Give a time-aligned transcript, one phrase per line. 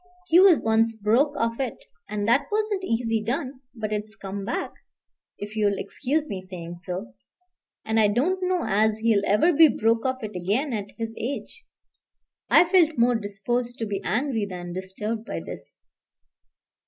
[0.25, 1.77] He was once broke of it,
[2.09, 4.73] and that wasn't easy done; but it's come back,
[5.37, 7.13] if you'll excuse me saying so.
[7.85, 11.65] And I don't know as he'll ever be broke of it again at his age."
[12.49, 15.77] I felt more disposed to be angry than disturbed by this.